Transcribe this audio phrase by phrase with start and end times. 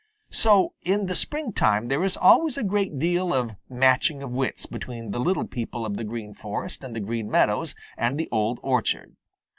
[0.31, 5.11] So in the springtime there is always a great deal of matching of wits between
[5.11, 9.15] the little people of the Green Forest and the Green Meadows and the Old Orchard.